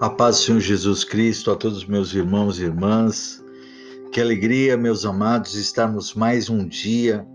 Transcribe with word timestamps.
A 0.00 0.08
paz 0.08 0.38
do 0.38 0.42
Senhor 0.44 0.60
Jesus 0.60 1.04
Cristo 1.04 1.50
a 1.50 1.56
todos 1.56 1.84
meus 1.84 2.14
irmãos 2.14 2.58
e 2.58 2.62
irmãs. 2.62 3.44
Que 4.10 4.18
alegria, 4.18 4.74
meus 4.74 5.04
amados, 5.04 5.54
estarmos 5.56 6.14
mais 6.14 6.48
um 6.48 6.66
dia 6.66 7.28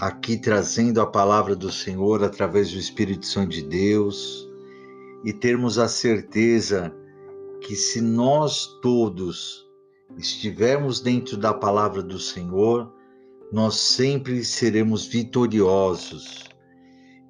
aqui 0.00 0.36
trazendo 0.36 1.00
a 1.00 1.06
palavra 1.06 1.54
do 1.54 1.70
Senhor 1.70 2.24
através 2.24 2.72
do 2.72 2.80
Espírito 2.80 3.24
Santo 3.24 3.50
de 3.50 3.62
Deus 3.62 4.44
e 5.24 5.32
termos 5.32 5.78
a 5.78 5.86
certeza 5.86 6.92
que 7.60 7.76
se 7.76 8.00
nós 8.00 8.66
todos 8.82 9.64
estivermos 10.18 11.00
dentro 11.00 11.36
da 11.36 11.54
palavra 11.54 12.02
do 12.02 12.18
Senhor, 12.18 12.92
nós 13.52 13.76
sempre 13.76 14.44
seremos 14.44 15.06
vitoriosos. 15.06 16.42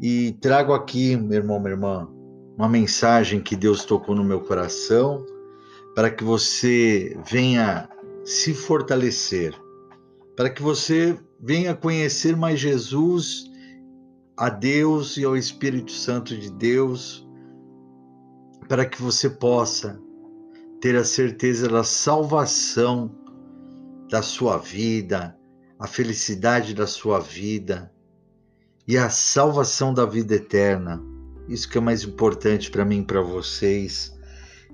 E 0.00 0.32
trago 0.40 0.72
aqui, 0.72 1.18
meu 1.18 1.36
irmão, 1.36 1.60
minha 1.60 1.72
irmã, 1.72 2.08
uma 2.56 2.68
mensagem 2.68 3.40
que 3.40 3.56
Deus 3.56 3.84
tocou 3.84 4.14
no 4.14 4.24
meu 4.24 4.40
coração 4.40 5.24
para 5.94 6.10
que 6.10 6.24
você 6.24 7.16
venha 7.30 7.88
se 8.24 8.54
fortalecer, 8.54 9.54
para 10.36 10.50
que 10.50 10.62
você 10.62 11.18
venha 11.40 11.74
conhecer 11.74 12.36
mais 12.36 12.58
Jesus, 12.58 13.50
a 14.36 14.48
Deus 14.48 15.16
e 15.16 15.24
ao 15.24 15.36
Espírito 15.36 15.92
Santo 15.92 16.36
de 16.36 16.50
Deus, 16.50 17.26
para 18.68 18.84
que 18.84 19.00
você 19.00 19.30
possa 19.30 20.00
ter 20.80 20.96
a 20.96 21.04
certeza 21.04 21.68
da 21.68 21.84
salvação 21.84 23.10
da 24.10 24.22
sua 24.22 24.58
vida, 24.58 25.36
a 25.78 25.86
felicidade 25.86 26.74
da 26.74 26.86
sua 26.86 27.20
vida 27.20 27.92
e 28.86 28.96
a 28.96 29.08
salvação 29.08 29.94
da 29.94 30.04
vida 30.04 30.34
eterna. 30.34 31.13
Isso 31.48 31.68
que 31.68 31.76
é 31.76 31.80
mais 31.80 32.04
importante 32.04 32.70
para 32.70 32.84
mim 32.84 33.00
e 33.00 33.04
para 33.04 33.20
vocês. 33.20 34.14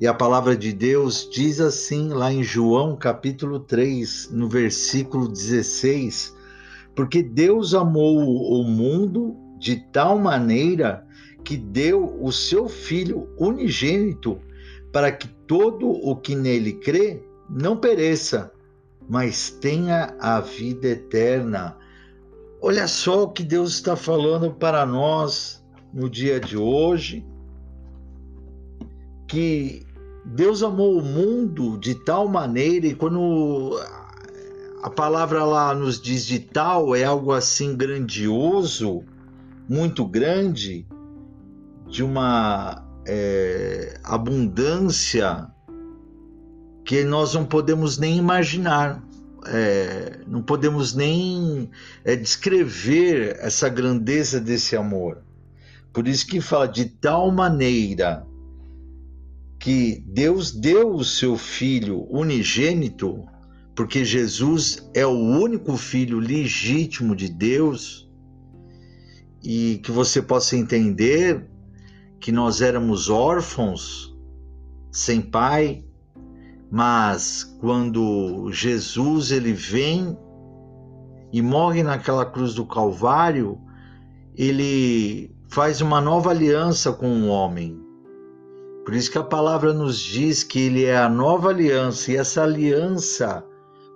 E 0.00 0.06
a 0.06 0.14
palavra 0.14 0.56
de 0.56 0.72
Deus 0.72 1.28
diz 1.30 1.60
assim 1.60 2.08
lá 2.08 2.32
em 2.32 2.42
João 2.42 2.96
capítulo 2.96 3.60
3, 3.60 4.30
no 4.30 4.48
versículo 4.48 5.28
16: 5.28 6.34
Porque 6.94 7.22
Deus 7.22 7.74
amou 7.74 8.18
o 8.18 8.64
mundo 8.64 9.36
de 9.58 9.76
tal 9.92 10.18
maneira 10.18 11.04
que 11.44 11.56
deu 11.56 12.16
o 12.22 12.30
seu 12.30 12.68
Filho 12.68 13.28
unigênito 13.36 14.41
para 14.92 15.10
que 15.10 15.28
todo 15.46 15.91
o 15.91 16.16
que 16.16 16.34
nele 16.34 16.74
crê 16.74 17.22
não 17.48 17.76
pereça, 17.76 18.52
mas 19.08 19.50
tenha 19.50 20.14
a 20.20 20.41
vida 20.41 20.88
eterna. 20.88 21.76
Olha 22.62 22.86
só 22.86 23.24
o 23.24 23.30
que 23.30 23.42
Deus 23.42 23.74
está 23.74 23.96
falando 23.96 24.52
para 24.52 24.86
nós 24.86 25.59
no 25.92 26.08
dia 26.08 26.38
de 26.41 26.56
hoje, 26.56 27.24
que 29.27 29.86
Deus 30.24 30.62
amou 30.62 30.98
o 30.98 31.02
mundo 31.02 31.78
de 31.78 31.94
tal 31.94 32.28
maneira, 32.28 32.86
e 32.86 32.94
quando 32.94 33.78
a 34.82 34.91
palavra 34.91 35.44
lá 35.44 35.74
nos 35.74 36.00
diz 36.00 36.24
de 36.24 36.38
tal, 36.38 36.94
é 36.94 37.05
algo 37.05 37.32
assim 37.32 37.77
grandioso, 37.77 39.05
muito 39.69 40.05
grande, 40.05 40.86
de 41.88 42.02
uma 42.02 42.86
é, 43.06 43.98
abundância 44.04 45.48
que 46.84 47.04
nós 47.04 47.34
não 47.34 47.44
podemos 47.44 47.98
nem 47.98 48.16
imaginar. 48.16 49.02
É, 49.47 50.20
não 50.27 50.42
podemos 50.42 50.94
nem 50.94 51.70
é, 52.04 52.14
descrever 52.14 53.38
essa 53.41 53.69
grandeza 53.69 54.38
desse 54.38 54.77
amor. 54.77 55.22
Por 55.92 56.06
isso 56.06 56.27
que 56.27 56.41
fala 56.41 56.69
de 56.69 56.84
tal 56.84 57.30
maneira 57.30 58.27
que 59.58 60.02
Deus 60.06 60.52
deu 60.52 60.94
o 60.94 61.05
seu 61.05 61.36
filho 61.36 62.06
unigênito, 62.10 63.26
porque 63.75 64.04
Jesus 64.04 64.88
é 64.94 65.04
o 65.06 65.10
único 65.10 65.76
filho 65.76 66.19
legítimo 66.19 67.14
de 67.14 67.28
Deus, 67.28 68.09
e 69.42 69.81
que 69.82 69.91
você 69.91 70.22
possa 70.22 70.56
entender 70.56 71.47
que 72.20 72.31
nós 72.31 72.60
éramos 72.60 73.09
órfãos, 73.10 74.14
sem 74.93 75.20
pai, 75.20 75.84
mas 76.70 77.44
quando 77.60 78.50
Jesus 78.53 79.31
ele 79.31 79.53
vem 79.53 80.16
e 81.32 81.43
morre 81.43 81.82
naquela 81.82 82.25
cruz 82.25 82.54
do 82.54 82.66
Calvário, 82.66 83.59
ele 84.34 85.34
faz 85.50 85.81
uma 85.81 86.00
nova 86.00 86.31
aliança 86.31 86.93
com 86.93 87.22
o 87.22 87.27
homem. 87.27 87.77
Por 88.84 88.94
isso 88.94 89.11
que 89.11 89.19
a 89.19 89.22
palavra 89.22 89.72
nos 89.72 89.99
diz 89.99 90.44
que 90.44 90.61
ele 90.61 90.84
é 90.84 90.97
a 90.97 91.09
nova 91.09 91.49
aliança 91.49 92.12
e 92.12 92.16
essa 92.16 92.44
aliança 92.44 93.44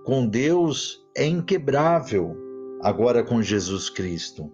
com 0.04 0.26
Deus 0.26 1.06
é 1.16 1.24
inquebrável 1.24 2.36
agora 2.82 3.22
com 3.22 3.40
Jesus 3.40 3.88
Cristo. 3.88 4.50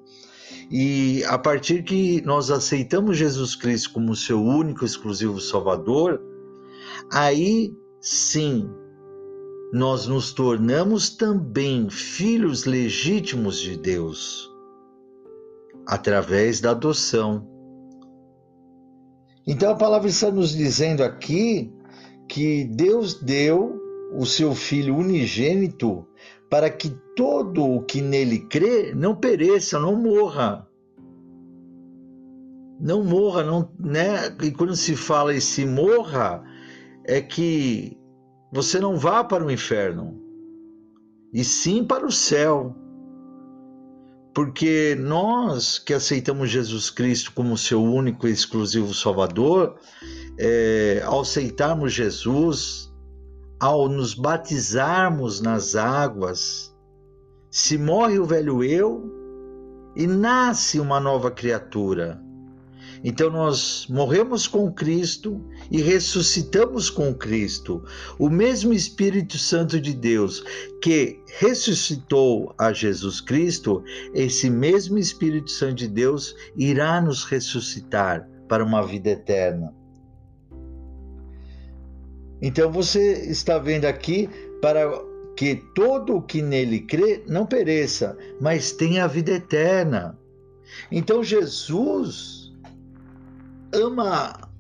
E 0.71 1.25
a 1.25 1.39
partir 1.39 1.85
que 1.85 2.21
nós 2.21 2.51
aceitamos 2.51 3.17
Jesus 3.17 3.57
Cristo 3.57 3.95
como 3.95 4.15
seu 4.15 4.43
único 4.43 4.85
exclusivo 4.85 5.41
Salvador, 5.41 6.21
aí 7.11 7.75
sim 7.99 8.69
nós 9.73 10.07
nos 10.07 10.35
tornamos 10.35 11.09
também 11.09 11.89
filhos 11.89 12.67
legítimos 12.67 13.59
de 13.59 13.77
Deus 13.77 14.50
através 15.91 16.61
da 16.61 16.71
adoção. 16.71 17.45
Então 19.45 19.73
a 19.73 19.75
palavra 19.75 20.09
está 20.09 20.31
nos 20.31 20.53
dizendo 20.53 21.03
aqui 21.03 21.75
que 22.29 22.63
Deus 22.63 23.21
deu 23.21 23.77
o 24.17 24.25
seu 24.25 24.55
Filho 24.55 24.97
unigênito 24.97 26.07
para 26.49 26.71
que 26.71 26.91
todo 27.17 27.65
o 27.65 27.83
que 27.83 28.01
nele 28.01 28.39
crê 28.39 28.95
não 28.95 29.17
pereça, 29.17 29.81
não 29.81 29.97
morra. 29.97 30.65
Não 32.79 33.03
morra, 33.03 33.43
não, 33.43 33.69
né? 33.77 34.33
E 34.45 34.53
quando 34.53 34.77
se 34.77 34.95
fala 34.95 35.35
esse 35.35 35.67
morra, 35.67 36.45
é 37.05 37.21
que 37.21 37.99
você 38.53 38.79
não 38.79 38.97
vá 38.97 39.25
para 39.25 39.45
o 39.45 39.51
inferno, 39.51 40.23
e 41.33 41.43
sim 41.43 41.85
para 41.85 42.07
o 42.07 42.13
céu. 42.13 42.77
Porque 44.41 44.97
nós 44.99 45.79
que 45.79 45.93
aceitamos 45.93 46.49
Jesus 46.49 46.89
Cristo 46.89 47.31
como 47.35 47.59
seu 47.59 47.85
único 47.85 48.27
e 48.27 48.31
exclusivo 48.31 48.95
Salvador, 48.95 49.77
é, 50.39 51.03
ao 51.05 51.21
aceitarmos 51.21 51.93
Jesus, 51.93 52.91
ao 53.61 53.87
nos 53.87 54.15
batizarmos 54.15 55.43
nas 55.43 55.77
águas, 55.77 56.75
se 57.51 57.77
morre 57.77 58.19
o 58.19 58.25
velho 58.25 58.65
eu 58.65 59.13
e 59.95 60.07
nasce 60.07 60.81
uma 60.81 60.99
nova 60.99 61.31
criatura. 61.31 62.19
Então 63.03 63.31
nós 63.31 63.87
morremos 63.89 64.47
com 64.47 64.71
Cristo 64.73 65.43
e 65.71 65.81
ressuscitamos 65.81 66.91
com 66.91 67.15
Cristo. 67.15 67.83
O 68.19 68.29
mesmo 68.29 68.73
Espírito 68.73 69.39
Santo 69.39 69.81
de 69.81 69.95
Deus 69.95 70.45
que 70.83 71.23
ressuscitou 71.39 72.55
a 72.59 72.73
Jesus 72.73 73.21
Cristo, 73.21 73.83
esse 74.15 74.51
mesmo 74.51 74.99
Espírito 74.99 75.51
Santo 75.51 75.77
de 75.77 75.89
Deus 75.89 76.35
irá 76.57 77.01
nos 77.01 77.25
ressuscitar 77.25 78.29
para 78.49 78.65
uma 78.65 78.87
vida 78.87 79.11
eterna. 79.11 79.75
Então 82.43 82.71
você 82.71 83.13
está 83.31 83.59
vendo 83.59 83.85
aqui 83.85 84.29
para 84.61 84.91
que 85.37 85.57
todo 85.75 86.17
o 86.17 86.23
que 86.23 86.43
nele 86.43 86.81
crê 86.81 87.23
não 87.27 87.47
pereça, 87.47 88.17
mas 88.41 88.73
tenha 88.73 89.05
a 89.05 89.09
vida 89.09 89.33
eterna. 89.33 90.19
Então 90.91 91.23
Jesus 91.23 92.40
ama 93.73 94.51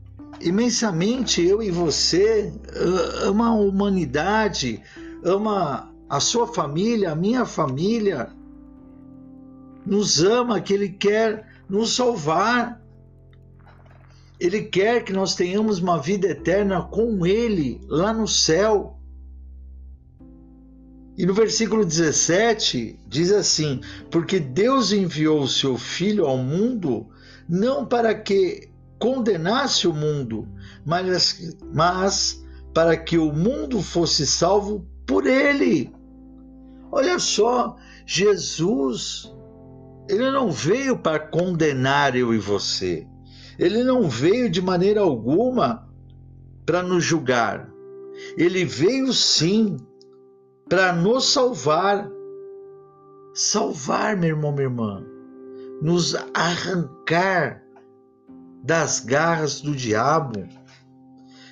imensamente 0.41 1.45
eu 1.47 1.63
e 1.63 1.71
você, 1.71 2.53
ama 3.23 3.49
a 3.49 3.55
humanidade, 3.55 4.83
ama 5.23 5.93
a 6.09 6.21
sua 6.21 6.47
família, 6.47 7.13
a 7.13 7.17
minha 7.17 7.45
família, 7.45 8.31
nos 9.85 10.23
ama, 10.23 10.61
que 10.61 10.73
Ele 10.73 10.89
quer 10.89 11.47
nos 11.69 11.95
salvar. 11.95 12.81
Ele 14.39 14.63
quer 14.63 15.05
que 15.05 15.13
nós 15.13 15.35
tenhamos 15.35 15.79
uma 15.79 16.01
vida 16.01 16.29
eterna 16.29 16.83
com 16.83 17.27
Ele 17.27 17.81
lá 17.89 18.13
no 18.13 18.27
céu. 18.27 18.97
E 21.17 21.27
no 21.27 21.35
versículo 21.35 21.85
17 21.85 22.99
diz 23.07 23.31
assim: 23.31 23.81
Porque 24.11 24.41
Deus 24.41 24.93
enviou 24.93 25.43
o 25.43 25.49
seu 25.49 25.77
Filho 25.77 26.27
ao 26.27 26.39
mundo 26.39 27.07
não 27.47 27.85
para 27.85 28.15
que 28.15 28.70
condenasse 29.01 29.89
o 29.89 29.95
mundo, 29.95 30.47
mas, 30.85 31.57
mas 31.73 32.45
para 32.73 32.97
que 32.97 33.19
o 33.19 33.33
mundo 33.33 33.83
fosse 33.83 34.27
salvo 34.27 34.87
por 35.07 35.27
ele. 35.27 35.93
Olha 36.93 37.19
só, 37.19 37.77
Jesus, 38.07 39.35
ele 40.09 40.31
não 40.31 40.53
veio 40.53 40.99
para 40.99 41.19
condenar 41.19 42.15
eu 42.15 42.35
e 42.35 42.39
você. 42.39 43.07
Ele 43.59 43.83
não 43.83 44.09
veio 44.09 44.51
de 44.51 44.61
maneira 44.61 45.01
alguma 45.01 45.89
para 46.67 46.83
nos 46.83 47.03
julgar. 47.03 47.71
Ele 48.37 48.65
veio 48.65 49.13
sim 49.13 49.77
para 50.69 50.93
nos 50.93 51.33
salvar. 51.33 52.09
Salvar, 53.33 54.17
meu 54.17 54.31
irmão, 54.31 54.53
minha 54.53 54.65
irmã. 54.65 55.05
Nos 55.81 56.15
arrancar 56.35 57.63
das 58.63 59.01
garras 59.01 59.61
do 59.61 59.75
diabo. 59.75 60.47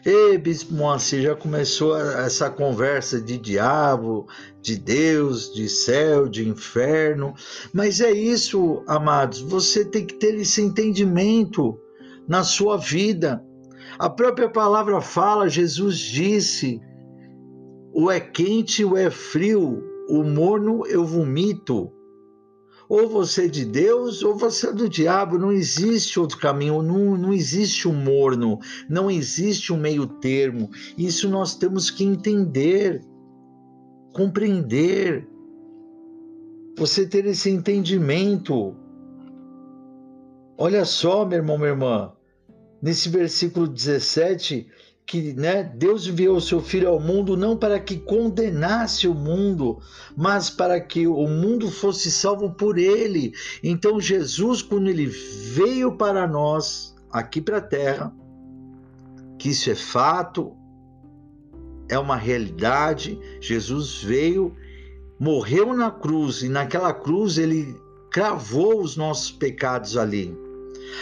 Ei, 0.04 0.38
Bispo 0.38 0.72
Moacir, 0.74 1.22
já 1.22 1.34
começou 1.34 1.96
essa 1.96 2.48
conversa 2.48 3.20
de 3.20 3.36
diabo, 3.36 4.26
de 4.62 4.76
Deus, 4.76 5.52
de 5.52 5.68
céu, 5.68 6.28
de 6.28 6.48
inferno. 6.48 7.34
Mas 7.74 8.00
é 8.00 8.10
isso, 8.10 8.82
amados, 8.86 9.40
você 9.40 9.84
tem 9.84 10.06
que 10.06 10.14
ter 10.14 10.34
esse 10.34 10.62
entendimento 10.62 11.78
na 12.26 12.44
sua 12.44 12.76
vida. 12.76 13.44
A 13.98 14.08
própria 14.08 14.48
palavra 14.48 15.00
fala, 15.00 15.48
Jesus 15.48 15.98
disse: 15.98 16.80
o 17.92 18.10
é 18.10 18.20
quente, 18.20 18.84
o 18.84 18.96
é 18.96 19.10
frio, 19.10 19.82
o 20.08 20.22
morno 20.22 20.86
eu 20.86 21.04
vomito. 21.04 21.92
Ou 22.88 23.06
você 23.06 23.44
é 23.44 23.48
de 23.48 23.64
Deus 23.66 24.22
ou 24.22 24.34
você 24.34 24.68
é 24.68 24.72
do 24.72 24.88
diabo. 24.88 25.38
Não 25.38 25.52
existe 25.52 26.18
outro 26.18 26.38
caminho, 26.38 26.82
não, 26.82 27.16
não 27.16 27.34
existe 27.34 27.86
um 27.86 27.92
morno, 27.92 28.58
não 28.88 29.10
existe 29.10 29.72
um 29.72 29.76
meio 29.76 30.06
termo. 30.06 30.70
Isso 30.96 31.28
nós 31.28 31.54
temos 31.54 31.90
que 31.90 32.02
entender, 32.02 33.04
compreender. 34.14 35.28
Você 36.78 37.06
ter 37.06 37.26
esse 37.26 37.50
entendimento. 37.50 38.74
Olha 40.56 40.84
só, 40.84 41.24
meu 41.24 41.38
irmão, 41.38 41.58
minha 41.58 41.70
irmã, 41.70 42.12
nesse 42.80 43.08
versículo 43.08 43.68
17, 43.68 44.66
que 45.08 45.32
né, 45.32 45.62
Deus 45.62 46.06
enviou 46.06 46.36
o 46.36 46.40
seu 46.40 46.60
Filho 46.60 46.90
ao 46.90 47.00
mundo 47.00 47.34
não 47.34 47.56
para 47.56 47.80
que 47.80 47.96
condenasse 47.96 49.08
o 49.08 49.14
mundo, 49.14 49.80
mas 50.14 50.50
para 50.50 50.78
que 50.78 51.06
o 51.06 51.26
mundo 51.26 51.70
fosse 51.70 52.10
salvo 52.12 52.50
por 52.50 52.76
ele. 52.76 53.32
Então, 53.64 53.98
Jesus, 53.98 54.60
quando 54.60 54.86
ele 54.86 55.06
veio 55.06 55.96
para 55.96 56.28
nós, 56.28 56.94
aqui 57.10 57.40
para 57.40 57.56
a 57.56 57.62
terra, 57.62 58.14
que 59.38 59.48
isso 59.48 59.70
é 59.70 59.74
fato, 59.74 60.54
é 61.88 61.98
uma 61.98 62.16
realidade, 62.16 63.18
Jesus 63.40 64.02
veio, 64.02 64.54
morreu 65.18 65.72
na 65.72 65.90
cruz, 65.90 66.42
e 66.42 66.50
naquela 66.50 66.92
cruz 66.92 67.38
ele 67.38 67.74
cravou 68.10 68.82
os 68.82 68.94
nossos 68.94 69.32
pecados 69.32 69.96
ali. 69.96 70.36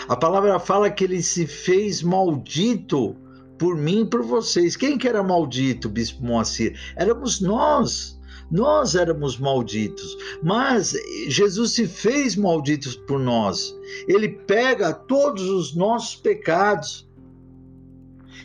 A 0.07 0.15
palavra 0.15 0.61
fala 0.61 0.93
que 0.93 1.03
ele 1.03 1.21
se 1.25 1.45
fez 1.45 2.05
maldito 2.05 3.17
por 3.59 3.77
mim 3.77 4.03
e 4.03 4.07
por 4.07 4.23
vocês. 4.23 4.77
Quem 4.77 4.99
que 4.99 5.09
era 5.09 5.23
maldito, 5.23 5.89
Bispo 5.89 6.25
Moacir? 6.25 6.79
Éramos 6.97 7.41
nós. 7.41 8.17
Nós 8.49 8.95
éramos 8.95 9.37
malditos, 9.37 10.17
mas 10.41 10.95
Jesus 11.27 11.73
se 11.73 11.85
fez 11.85 12.37
maldito 12.37 12.97
por 13.01 13.19
nós. 13.19 13.75
Ele 14.07 14.29
pega 14.29 14.93
todos 14.93 15.43
os 15.43 15.75
nossos 15.75 16.15
pecados. 16.15 17.09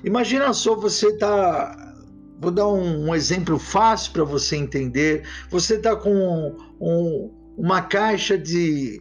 Imagina 0.04 0.54
só 0.54 0.75
você 0.75 1.16
tá 1.18 1.92
Vou 2.42 2.50
dar 2.50 2.68
um, 2.68 3.10
um 3.10 3.16
exemplo 3.16 3.60
fácil 3.60 4.13
para 4.13 4.24
você 4.24 4.56
entender. 4.56 5.24
Você 5.52 5.75
está 5.75 5.96
com 5.96 6.12
um, 6.12 6.58
um, 6.81 7.31
uma 7.56 7.84
caixa 7.84 8.36
de 8.36 9.00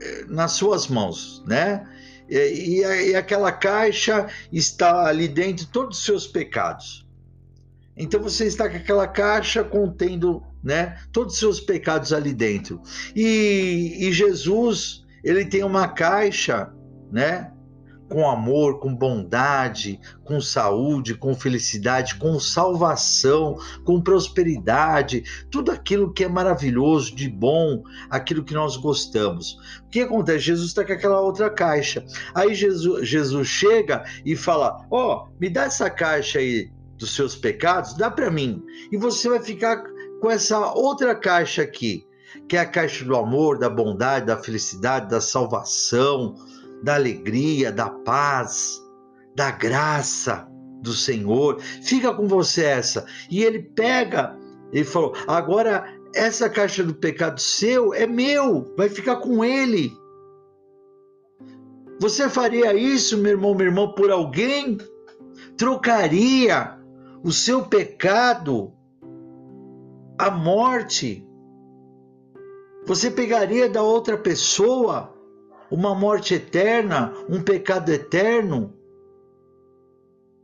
eh, 0.00 0.24
nas 0.28 0.52
suas 0.52 0.86
mãos, 0.86 1.42
né? 1.48 1.84
E, 2.30 2.80
e, 3.10 3.14
aquela 3.16 3.50
caixa 3.50 4.28
está 4.52 5.06
ali 5.06 5.26
dentro 5.26 5.66
todos 5.66 5.98
os 5.98 6.04
seus 6.04 6.26
pecados. 6.26 7.06
Então 7.96 8.22
você 8.22 8.46
está 8.46 8.68
com 8.70 8.76
aquela 8.76 9.06
caixa 9.08 9.64
contendo, 9.64 10.42
né, 10.62 10.96
todos 11.12 11.34
os 11.34 11.40
seus 11.40 11.60
pecados 11.60 12.12
ali 12.12 12.32
dentro. 12.32 12.80
E, 13.14 13.96
e 13.98 14.12
Jesus, 14.12 15.04
ele 15.24 15.44
tem 15.44 15.64
uma 15.64 15.88
caixa, 15.88 16.72
né, 17.10 17.52
com 18.10 18.28
amor, 18.28 18.80
com 18.80 18.94
bondade, 18.94 20.00
com 20.24 20.40
saúde, 20.40 21.14
com 21.14 21.32
felicidade, 21.34 22.16
com 22.16 22.38
salvação, 22.40 23.56
com 23.84 24.02
prosperidade, 24.02 25.22
tudo 25.50 25.70
aquilo 25.70 26.12
que 26.12 26.24
é 26.24 26.28
maravilhoso, 26.28 27.14
de 27.14 27.28
bom, 27.28 27.84
aquilo 28.10 28.44
que 28.44 28.52
nós 28.52 28.76
gostamos. 28.76 29.56
O 29.86 29.88
que 29.88 30.00
acontece? 30.00 30.46
Jesus 30.46 30.68
está 30.68 30.84
com 30.84 30.92
aquela 30.92 31.20
outra 31.20 31.48
caixa. 31.48 32.04
Aí 32.34 32.54
Jesus, 32.54 33.08
Jesus 33.08 33.46
chega 33.46 34.04
e 34.26 34.34
fala: 34.34 34.84
Ó, 34.90 35.14
oh, 35.14 35.28
me 35.40 35.48
dá 35.48 35.64
essa 35.64 35.88
caixa 35.88 36.40
aí 36.40 36.70
dos 36.98 37.14
seus 37.14 37.36
pecados, 37.36 37.94
dá 37.94 38.10
para 38.10 38.30
mim. 38.30 38.60
E 38.90 38.96
você 38.96 39.28
vai 39.28 39.40
ficar 39.40 39.84
com 40.20 40.30
essa 40.30 40.74
outra 40.74 41.14
caixa 41.14 41.62
aqui, 41.62 42.04
que 42.48 42.56
é 42.56 42.60
a 42.60 42.66
caixa 42.66 43.04
do 43.04 43.16
amor, 43.16 43.56
da 43.56 43.70
bondade, 43.70 44.26
da 44.26 44.36
felicidade, 44.36 45.08
da 45.08 45.20
salvação 45.20 46.34
da 46.82 46.94
alegria, 46.94 47.70
da 47.70 47.90
paz, 47.90 48.80
da 49.34 49.50
graça 49.50 50.48
do 50.82 50.92
Senhor. 50.92 51.60
Fica 51.60 52.12
com 52.12 52.26
você 52.26 52.64
essa. 52.64 53.06
E 53.30 53.42
ele 53.42 53.60
pega, 53.60 54.36
ele 54.72 54.84
falou: 54.84 55.14
agora 55.26 55.84
essa 56.14 56.48
caixa 56.48 56.82
do 56.82 56.94
pecado 56.94 57.40
seu 57.40 57.94
é 57.94 58.06
meu, 58.06 58.74
vai 58.76 58.88
ficar 58.88 59.16
com 59.16 59.44
ele. 59.44 59.92
Você 62.00 62.28
faria 62.28 62.74
isso, 62.74 63.18
meu 63.18 63.32
irmão, 63.32 63.54
minha 63.54 63.68
irmã, 63.68 63.92
por 63.92 64.10
alguém? 64.10 64.78
Trocaria 65.56 66.78
o 67.22 67.30
seu 67.30 67.66
pecado, 67.66 68.72
a 70.18 70.30
morte? 70.30 71.26
Você 72.86 73.10
pegaria 73.10 73.68
da 73.68 73.82
outra 73.82 74.16
pessoa 74.16 75.14
uma 75.70 75.94
morte 75.94 76.34
eterna, 76.34 77.12
um 77.28 77.42
pecado 77.42 77.90
eterno? 77.90 78.74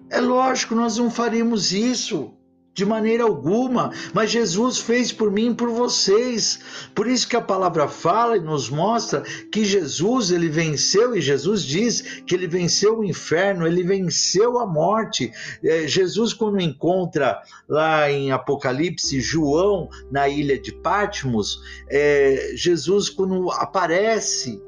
É 0.08 0.20
lógico, 0.20 0.74
nós 0.74 0.98
não 0.98 1.10
faríamos 1.10 1.72
isso 1.72 2.32
de 2.76 2.84
maneira 2.84 3.24
alguma, 3.24 3.90
mas 4.12 4.30
Jesus 4.30 4.78
fez 4.78 5.10
por 5.10 5.30
mim 5.30 5.50
e 5.50 5.54
por 5.54 5.70
vocês. 5.70 6.60
Por 6.94 7.06
isso 7.06 7.26
que 7.26 7.34
a 7.34 7.40
palavra 7.40 7.88
fala 7.88 8.36
e 8.36 8.40
nos 8.40 8.68
mostra 8.68 9.22
que 9.50 9.64
Jesus 9.64 10.30
ele 10.30 10.50
venceu 10.50 11.16
e 11.16 11.22
Jesus 11.22 11.64
diz 11.64 12.02
que 12.26 12.34
ele 12.34 12.46
venceu 12.46 12.98
o 12.98 13.04
inferno, 13.04 13.66
ele 13.66 13.82
venceu 13.82 14.58
a 14.58 14.66
morte. 14.66 15.32
É, 15.64 15.88
Jesus 15.88 16.34
quando 16.34 16.60
encontra 16.60 17.40
lá 17.66 18.10
em 18.10 18.30
Apocalipse 18.30 19.22
João 19.22 19.88
na 20.10 20.28
ilha 20.28 20.60
de 20.60 20.70
Patmos, 20.70 21.58
é, 21.88 22.52
Jesus 22.54 23.08
quando 23.08 23.50
aparece 23.52 24.60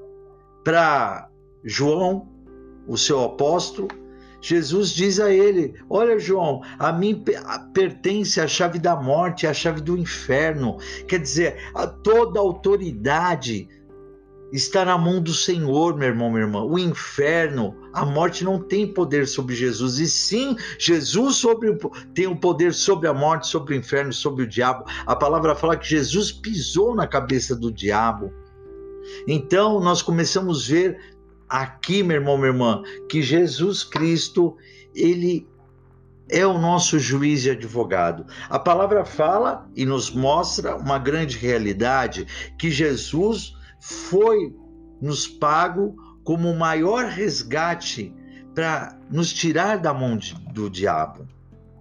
para 0.69 1.31
João, 1.65 2.29
o 2.87 2.99
seu 2.99 3.25
apóstolo, 3.25 3.89
Jesus 4.39 4.91
diz 4.91 5.19
a 5.19 5.33
ele: 5.33 5.75
Olha, 5.89 6.19
João, 6.19 6.61
a 6.79 6.93
mim 6.93 7.25
pertence 7.73 8.39
a 8.39 8.47
chave 8.47 8.79
da 8.79 8.95
morte, 8.95 9.47
a 9.47 9.55
chave 9.55 9.81
do 9.81 9.97
inferno. 9.97 10.77
Quer 11.07 11.21
dizer, 11.21 11.57
a 11.75 11.87
toda 11.87 12.39
autoridade 12.39 13.67
está 14.53 14.85
na 14.85 14.99
mão 14.99 15.23
do 15.23 15.33
Senhor, 15.33 15.97
meu 15.97 16.09
irmão, 16.09 16.29
minha 16.29 16.43
irmã. 16.43 16.63
O 16.63 16.79
inferno, 16.79 17.75
a 17.95 18.05
morte 18.05 18.45
não 18.45 18.63
tem 18.63 18.93
poder 18.93 19.27
sobre 19.27 19.55
Jesus. 19.55 19.99
E 19.99 20.07
sim, 20.07 20.55
Jesus 20.79 21.37
sobre, 21.37 21.75
tem 22.13 22.27
o 22.27 22.33
um 22.33 22.37
poder 22.37 22.75
sobre 22.75 23.09
a 23.09 23.15
morte, 23.15 23.47
sobre 23.47 23.75
o 23.75 23.79
inferno, 23.79 24.13
sobre 24.13 24.45
o 24.45 24.47
diabo. 24.47 24.85
A 25.07 25.17
palavra 25.17 25.55
fala 25.55 25.79
que 25.79 25.89
Jesus 25.89 26.31
pisou 26.31 26.95
na 26.95 27.07
cabeça 27.07 27.57
do 27.57 27.73
diabo. 27.73 28.31
Então 29.27 29.81
nós 29.81 30.03
começamos 30.03 30.65
a 30.65 30.73
ver 30.73 30.99
aqui, 31.49 32.03
meu 32.03 32.17
irmão, 32.17 32.37
minha 32.37 32.51
irmã, 32.51 32.83
que 33.09 33.23
Jesus 33.23 33.83
Cristo, 33.83 34.57
ele 34.95 35.47
é 36.31 36.47
o 36.47 36.59
nosso 36.59 36.99
juiz 36.99 37.47
e 37.47 37.51
advogado. 37.51 38.27
A 38.51 38.59
palavra 38.59 39.05
fala 39.05 39.67
e 39.75 39.87
nos 39.87 40.11
mostra 40.11 40.77
uma 40.77 40.99
grande 40.99 41.39
realidade 41.39 42.27
que 42.59 42.71
Jesus 42.71 43.55
foi 43.81 44.55
nos 45.01 45.27
pago 45.27 45.97
como 46.23 46.51
o 46.51 46.59
maior 46.59 47.07
resgate 47.07 48.15
para 48.55 48.99
nos 49.11 49.33
tirar 49.33 49.79
da 49.79 49.95
mão 49.95 50.17
de, 50.17 50.35
do 50.53 50.69
diabo. 50.69 51.27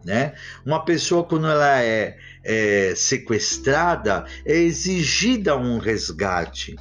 Né? 0.06 0.34
Uma 0.66 0.86
pessoa, 0.86 1.24
quando 1.24 1.48
ela 1.48 1.82
é, 1.82 2.18
é 2.44 2.94
sequestrada, 2.96 4.26
é 4.46 4.56
exigida 4.56 5.58
um 5.58 5.80
resgate 5.80 6.78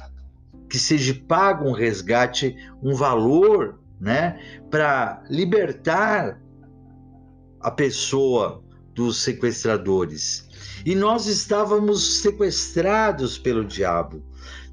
que 0.69 0.77
seja 0.77 1.13
pago 1.27 1.65
um 1.65 1.71
resgate, 1.71 2.55
um 2.81 2.93
valor, 2.93 3.79
né, 3.99 4.39
para 4.69 5.23
libertar 5.29 6.39
a 7.59 7.71
pessoa 7.71 8.63
dos 8.93 9.23
sequestradores. 9.23 10.47
E 10.85 10.95
nós 10.95 11.27
estávamos 11.27 12.21
sequestrados 12.21 13.37
pelo 13.37 13.65
diabo. 13.65 14.23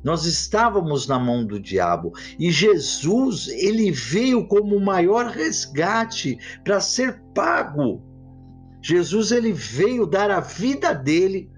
Nós 0.02 0.26
estávamos 0.26 1.06
na 1.06 1.18
mão 1.18 1.46
do 1.46 1.58
diabo 1.58 2.12
e 2.38 2.50
Jesus, 2.50 3.48
ele 3.48 3.90
veio 3.90 4.46
como 4.46 4.76
o 4.76 4.84
maior 4.84 5.26
resgate 5.26 6.38
para 6.62 6.78
ser 6.78 7.22
pago. 7.34 8.02
Jesus 8.82 9.32
ele 9.32 9.50
veio 9.50 10.06
dar 10.06 10.30
a 10.30 10.40
vida 10.40 10.92
dele 10.92 11.50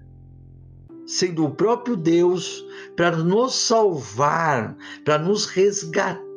sendo 1.05 1.45
o 1.45 1.51
próprio 1.51 1.95
Deus, 1.95 2.65
para 2.97 3.15
nos 3.15 3.55
salvar, 3.55 4.75
para 5.05 5.19
nos 5.19 5.45
resgatar 5.45 6.27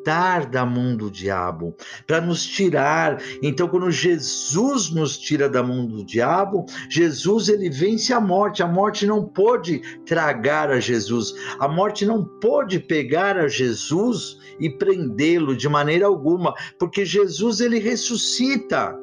da 0.51 0.65
mão 0.65 0.97
do 0.97 1.11
diabo, 1.11 1.75
para 2.07 2.21
nos 2.21 2.45
tirar. 2.47 3.21
Então, 3.43 3.69
quando 3.69 3.91
Jesus 3.91 4.91
nos 4.91 5.19
tira 5.19 5.49
da 5.49 5.63
mão 5.63 5.87
do 5.87 6.05
diabo, 6.05 6.65
Jesus 6.89 7.49
ele 7.49 7.69
vence 7.69 8.13
a 8.13 8.21
morte. 8.21 8.63
A 8.63 8.69
morte 8.69 9.07
não 9.07 9.25
pode 9.25 9.81
tragar 10.07 10.71
a 10.71 10.79
Jesus. 10.79 11.35
A 11.59 11.67
morte 11.67 12.07
não 12.07 12.25
pode 12.25 12.79
pegar 12.79 13.37
a 13.37 13.49
Jesus 13.49 14.39
e 14.59 14.71
prendê-lo 14.71 15.57
de 15.57 15.69
maneira 15.69 16.07
alguma, 16.07 16.55
porque 16.79 17.05
Jesus 17.05 17.61
ele 17.61 17.79
ressuscita 17.79 18.95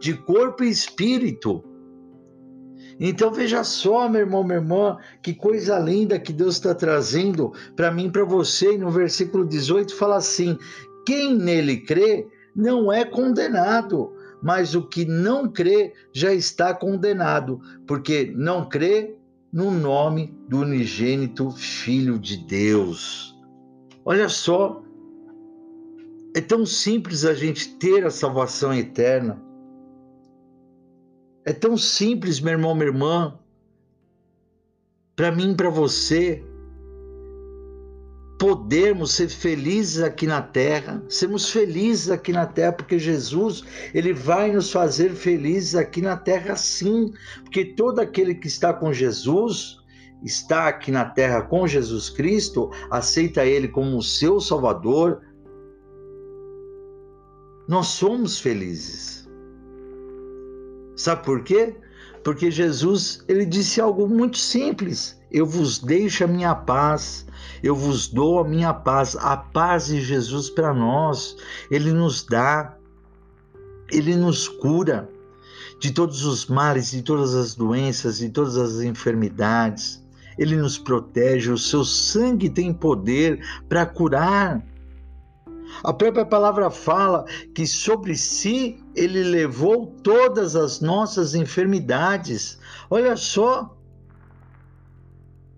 de 0.00 0.14
corpo 0.14 0.64
e 0.64 0.70
espírito. 0.70 1.62
Então 2.98 3.30
veja 3.30 3.62
só, 3.62 4.08
meu 4.08 4.22
irmão, 4.22 4.42
minha 4.42 4.58
irmã, 4.58 4.96
que 5.22 5.34
coisa 5.34 5.78
linda 5.78 6.18
que 6.18 6.32
Deus 6.32 6.54
está 6.54 6.74
trazendo 6.74 7.52
para 7.74 7.90
mim, 7.90 8.10
para 8.10 8.24
você. 8.24 8.74
E 8.74 8.78
no 8.78 8.90
versículo 8.90 9.46
18 9.46 9.94
fala 9.94 10.16
assim: 10.16 10.58
quem 11.04 11.36
nele 11.36 11.78
crê 11.78 12.26
não 12.54 12.90
é 12.90 13.04
condenado, 13.04 14.12
mas 14.42 14.74
o 14.74 14.82
que 14.82 15.04
não 15.04 15.48
crê 15.48 15.92
já 16.12 16.32
está 16.32 16.72
condenado, 16.74 17.60
porque 17.86 18.32
não 18.34 18.68
crê 18.68 19.14
no 19.52 19.70
nome 19.70 20.34
do 20.48 20.60
unigênito 20.60 21.50
Filho 21.50 22.18
de 22.18 22.38
Deus. 22.38 23.34
Olha 24.04 24.28
só, 24.28 24.82
é 26.34 26.40
tão 26.40 26.66
simples 26.66 27.24
a 27.24 27.34
gente 27.34 27.76
ter 27.76 28.04
a 28.04 28.10
salvação 28.10 28.72
eterna. 28.72 29.42
É 31.46 31.52
tão 31.52 31.78
simples, 31.78 32.40
meu 32.40 32.54
irmão, 32.54 32.74
minha 32.74 32.88
irmã. 32.88 33.38
Para 35.14 35.30
mim, 35.30 35.54
para 35.54 35.70
você, 35.70 36.44
podermos 38.36 39.12
ser 39.12 39.28
felizes 39.28 40.02
aqui 40.02 40.26
na 40.26 40.42
terra, 40.42 41.00
sermos 41.08 41.48
felizes 41.48 42.10
aqui 42.10 42.32
na 42.32 42.46
terra, 42.46 42.72
porque 42.72 42.98
Jesus, 42.98 43.62
ele 43.94 44.12
vai 44.12 44.50
nos 44.50 44.72
fazer 44.72 45.14
felizes 45.14 45.76
aqui 45.76 46.02
na 46.02 46.16
terra 46.16 46.56
sim, 46.56 47.12
porque 47.44 47.64
todo 47.64 48.00
aquele 48.00 48.34
que 48.34 48.48
está 48.48 48.74
com 48.74 48.92
Jesus, 48.92 49.78
está 50.24 50.66
aqui 50.66 50.90
na 50.90 51.04
terra 51.04 51.42
com 51.42 51.66
Jesus 51.66 52.10
Cristo, 52.10 52.70
aceita 52.90 53.46
ele 53.46 53.68
como 53.68 53.96
o 53.96 54.02
seu 54.02 54.40
Salvador, 54.40 55.22
nós 57.68 57.86
somos 57.86 58.40
felizes. 58.40 59.25
Sabe 60.96 61.24
por 61.24 61.44
quê? 61.44 61.76
Porque 62.24 62.50
Jesus, 62.50 63.22
ele 63.28 63.44
disse 63.44 63.80
algo 63.80 64.08
muito 64.08 64.38
simples: 64.38 65.20
Eu 65.30 65.46
vos 65.46 65.78
deixo 65.78 66.24
a 66.24 66.26
minha 66.26 66.54
paz, 66.54 67.26
eu 67.62 67.76
vos 67.76 68.08
dou 68.08 68.40
a 68.40 68.44
minha 68.44 68.74
paz, 68.74 69.14
a 69.16 69.36
paz 69.36 69.86
de 69.86 70.00
Jesus 70.00 70.50
para 70.50 70.74
nós. 70.74 71.36
Ele 71.70 71.92
nos 71.92 72.24
dá, 72.24 72.76
ele 73.92 74.16
nos 74.16 74.48
cura 74.48 75.08
de 75.78 75.92
todos 75.92 76.24
os 76.24 76.46
males, 76.46 76.90
de 76.90 77.02
todas 77.02 77.34
as 77.34 77.54
doenças, 77.54 78.18
de 78.18 78.30
todas 78.30 78.56
as 78.56 78.80
enfermidades. 78.80 80.04
Ele 80.38 80.56
nos 80.56 80.78
protege, 80.78 81.50
o 81.50 81.58
seu 81.58 81.84
sangue 81.84 82.50
tem 82.50 82.72
poder 82.72 83.40
para 83.68 83.86
curar. 83.86 84.64
A 85.84 85.92
própria 85.92 86.24
palavra 86.24 86.70
fala 86.70 87.24
que 87.54 87.66
sobre 87.66 88.16
si 88.16 88.82
ele 88.96 89.22
levou 89.22 89.86
todas 90.02 90.56
as 90.56 90.80
nossas 90.80 91.34
enfermidades. 91.34 92.58
Olha 92.88 93.16
só. 93.16 93.76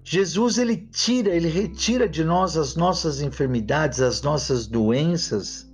Jesus 0.02 0.58
ele 0.58 0.76
tira, 0.76 1.30
ele 1.30 1.48
retira 1.48 2.08
de 2.08 2.24
nós 2.24 2.56
as 2.56 2.74
nossas 2.74 3.20
enfermidades, 3.20 4.00
as 4.00 4.22
nossas 4.22 4.66
doenças, 4.66 5.70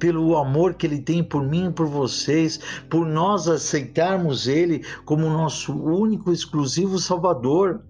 pelo 0.00 0.36
amor 0.36 0.74
que 0.74 0.84
ele 0.84 1.00
tem 1.00 1.22
por 1.22 1.46
mim 1.46 1.68
e 1.68 1.72
por 1.72 1.86
vocês, 1.86 2.58
por 2.90 3.06
nós 3.06 3.46
aceitarmos 3.46 4.48
ele 4.48 4.84
como 5.04 5.30
nosso 5.30 5.72
único 5.72 6.32
exclusivo 6.32 6.98
salvador. 6.98 7.84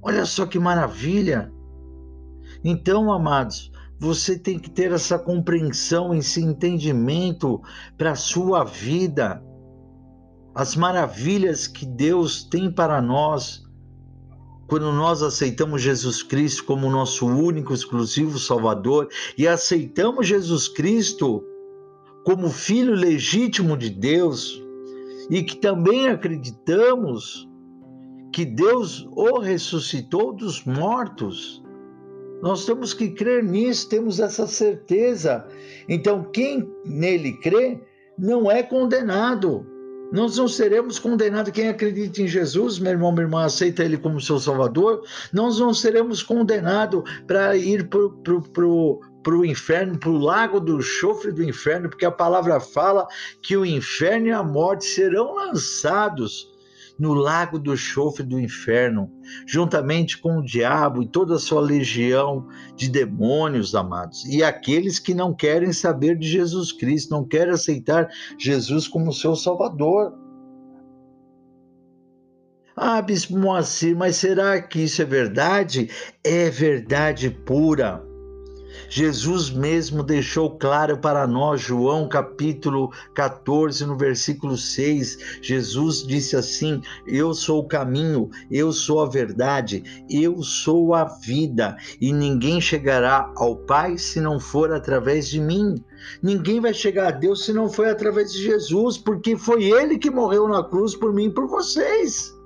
Olha 0.00 0.24
só 0.24 0.46
que 0.46 0.58
maravilha. 0.58 1.52
Então, 2.62 3.12
amados, 3.12 3.71
você 4.02 4.36
tem 4.36 4.58
que 4.58 4.68
ter 4.68 4.90
essa 4.90 5.16
compreensão, 5.16 6.12
esse 6.12 6.40
entendimento 6.40 7.62
para 7.96 8.10
a 8.10 8.16
sua 8.16 8.64
vida. 8.64 9.40
As 10.52 10.74
maravilhas 10.74 11.68
que 11.68 11.86
Deus 11.86 12.42
tem 12.42 12.68
para 12.68 13.00
nós 13.00 13.62
quando 14.66 14.90
nós 14.90 15.22
aceitamos 15.22 15.82
Jesus 15.82 16.20
Cristo 16.20 16.64
como 16.64 16.90
nosso 16.90 17.28
único, 17.28 17.72
exclusivo 17.72 18.40
Salvador 18.40 19.08
e 19.38 19.46
aceitamos 19.46 20.26
Jesus 20.26 20.66
Cristo 20.66 21.40
como 22.24 22.50
Filho 22.50 22.96
legítimo 22.96 23.76
de 23.76 23.88
Deus 23.88 24.60
e 25.30 25.44
que 25.44 25.54
também 25.54 26.08
acreditamos 26.08 27.48
que 28.32 28.44
Deus 28.44 29.06
o 29.12 29.38
ressuscitou 29.38 30.34
dos 30.34 30.64
mortos. 30.64 31.61
Nós 32.42 32.66
temos 32.66 32.92
que 32.92 33.10
crer 33.10 33.44
nisso, 33.44 33.88
temos 33.88 34.18
essa 34.18 34.48
certeza. 34.48 35.46
Então, 35.88 36.24
quem 36.24 36.68
nele 36.84 37.34
crê 37.34 37.80
não 38.18 38.50
é 38.50 38.64
condenado. 38.64 39.64
Nós 40.12 40.36
não 40.36 40.48
seremos 40.48 40.98
condenados. 40.98 41.52
Quem 41.52 41.68
acredita 41.68 42.20
em 42.20 42.26
Jesus, 42.26 42.78
meu 42.78 42.92
irmão, 42.92 43.12
minha 43.12 43.24
irmã, 43.24 43.44
aceita 43.44 43.82
Ele 43.84 43.96
como 43.96 44.20
seu 44.20 44.38
Salvador, 44.38 45.02
nós 45.32 45.58
não 45.58 45.72
seremos 45.72 46.22
condenados 46.22 47.02
para 47.26 47.56
ir 47.56 47.88
para 47.88 48.66
o 48.66 49.44
inferno, 49.44 49.96
para 49.96 50.10
o 50.10 50.18
lago 50.18 50.60
do 50.60 50.82
chofre 50.82 51.32
do 51.32 51.42
inferno, 51.42 51.88
porque 51.88 52.04
a 52.04 52.10
palavra 52.10 52.60
fala 52.60 53.06
que 53.40 53.56
o 53.56 53.64
inferno 53.64 54.26
e 54.26 54.32
a 54.32 54.42
morte 54.42 54.84
serão 54.84 55.34
lançados 55.34 56.51
no 56.98 57.14
lago 57.14 57.58
do 57.58 57.76
chofre 57.76 58.24
do 58.24 58.38
inferno, 58.38 59.10
juntamente 59.46 60.18
com 60.18 60.38
o 60.38 60.44
diabo 60.44 61.02
e 61.02 61.08
toda 61.08 61.34
a 61.34 61.38
sua 61.38 61.60
legião 61.60 62.46
de 62.76 62.90
demônios, 62.90 63.74
amados, 63.74 64.24
e 64.26 64.42
aqueles 64.42 64.98
que 64.98 65.14
não 65.14 65.34
querem 65.34 65.72
saber 65.72 66.16
de 66.16 66.28
Jesus 66.28 66.72
Cristo, 66.72 67.10
não 67.10 67.24
querem 67.24 67.54
aceitar 67.54 68.08
Jesus 68.38 68.86
como 68.86 69.12
seu 69.12 69.34
Salvador. 69.34 70.12
Ah, 72.74 73.02
Bispo 73.02 73.36
Moacir, 73.36 73.94
mas 73.94 74.16
será 74.16 74.60
que 74.60 74.80
isso 74.80 75.02
é 75.02 75.04
verdade? 75.04 75.90
É 76.24 76.48
verdade 76.48 77.30
pura. 77.30 78.11
Jesus 78.88 79.50
mesmo 79.50 80.02
deixou 80.02 80.50
claro 80.50 80.98
para 80.98 81.26
nós, 81.26 81.60
João 81.60 82.08
capítulo 82.08 82.92
14, 83.14 83.84
no 83.86 83.96
versículo 83.96 84.56
6, 84.56 85.40
Jesus 85.42 86.06
disse 86.06 86.36
assim: 86.36 86.80
Eu 87.06 87.34
sou 87.34 87.60
o 87.60 87.68
caminho, 87.68 88.30
eu 88.50 88.72
sou 88.72 89.00
a 89.00 89.06
verdade, 89.06 90.04
eu 90.10 90.42
sou 90.42 90.94
a 90.94 91.04
vida, 91.04 91.76
e 92.00 92.12
ninguém 92.12 92.60
chegará 92.60 93.32
ao 93.36 93.56
Pai 93.56 93.98
se 93.98 94.20
não 94.20 94.38
for 94.38 94.72
através 94.72 95.28
de 95.28 95.40
mim. 95.40 95.82
Ninguém 96.22 96.60
vai 96.60 96.74
chegar 96.74 97.08
a 97.08 97.16
Deus 97.16 97.44
se 97.44 97.52
não 97.52 97.68
for 97.68 97.86
através 97.86 98.32
de 98.32 98.42
Jesus, 98.42 98.98
porque 98.98 99.36
foi 99.36 99.64
Ele 99.64 99.98
que 99.98 100.10
morreu 100.10 100.48
na 100.48 100.62
cruz 100.64 100.96
por 100.96 101.12
mim 101.12 101.26
e 101.26 101.30
por 101.30 101.46
vocês. 101.46 102.41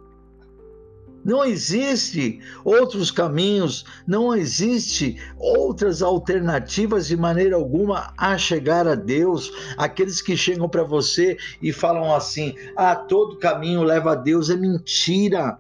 Não 1.27 1.45
existe 1.45 2.39
outros 2.65 3.11
caminhos, 3.11 3.85
não 4.07 4.33
existe 4.33 5.17
outras 5.37 6.01
alternativas 6.01 7.09
de 7.09 7.17
maneira 7.17 7.57
alguma 7.57 8.15
a 8.17 8.39
chegar 8.39 8.87
a 8.87 8.95
Deus. 8.95 9.51
Aqueles 9.77 10.23
que 10.23 10.37
chegam 10.37 10.69
para 10.69 10.85
você 10.85 11.37
e 11.61 11.73
falam 11.73 12.15
assim: 12.15 12.55
"Ah, 12.77 12.95
todo 12.95 13.41
caminho 13.41 13.83
leva 13.83 14.13
a 14.13 14.15
Deus", 14.15 14.51
é 14.51 14.57
mentira. 14.57 15.59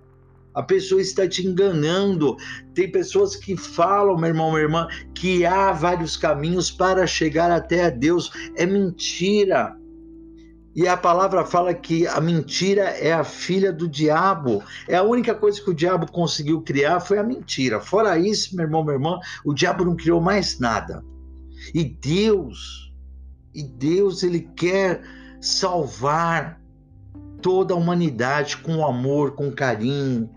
A 0.55 0.63
pessoa 0.63 1.01
está 1.01 1.27
te 1.27 1.45
enganando. 1.45 2.37
Tem 2.73 2.89
pessoas 2.89 3.35
que 3.35 3.57
falam, 3.57 4.17
meu 4.17 4.29
irmão, 4.29 4.53
minha 4.53 4.63
irmã, 4.63 4.87
que 5.17 5.45
há 5.45 5.73
vários 5.73 6.17
caminhos 6.17 6.71
para 6.71 7.09
chegar 7.09 7.51
até 7.51 7.87
a 7.87 7.91
Deus. 7.91 8.31
É 8.55 8.65
mentira. 8.65 9.77
E 10.77 10.87
a 10.87 10.95
palavra 10.95 11.43
fala 11.43 11.73
que 11.73 12.07
a 12.07 12.21
mentira 12.21 12.83
é 12.83 13.11
a 13.11 13.25
filha 13.25 13.73
do 13.73 13.89
diabo. 13.89 14.63
É 14.87 14.97
a 14.97 15.03
única 15.03 15.35
coisa 15.35 15.59
que 15.59 15.71
o 15.71 15.75
diabo 15.75 16.13
conseguiu 16.13 16.61
criar 16.61 17.01
foi 17.01 17.17
a 17.19 17.23
mentira. 17.23 17.81
Fora 17.81 18.19
isso, 18.19 18.55
meu 18.55 18.67
irmão, 18.67 18.85
minha 18.85 18.97
irmã, 18.97 19.19
o 19.43 19.55
diabo 19.55 19.87
não 19.87 19.97
criou 19.97 20.21
mais 20.21 20.61
nada. 20.61 21.03
E 21.75 21.83
Deus, 21.83 22.93
e 23.55 23.63
Deus 23.63 24.23
ele 24.23 24.51
quer 24.55 25.01
salvar 25.41 26.61
toda 27.41 27.73
a 27.73 27.77
humanidade 27.77 28.59
com 28.59 28.85
amor, 28.85 29.31
com 29.35 29.51
carinho. 29.51 30.29